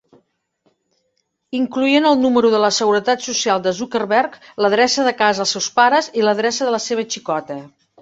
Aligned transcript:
Incloïen 1.59 2.07
el 2.13 2.17
número 2.23 2.51
de 2.55 2.63
la 2.65 2.73
Seguretat 2.79 3.23
Social 3.27 3.63
de 3.69 3.75
Zuckerberg, 3.83 4.41
l'adreça 4.65 5.09
de 5.11 5.17
casa 5.23 5.47
els 5.47 5.57
seus 5.57 5.73
pares 5.81 6.13
i 6.23 6.29
l'adreça 6.29 6.69
de 6.71 6.79
la 6.79 6.85
seva 6.91 7.11
xicota. 7.19 7.65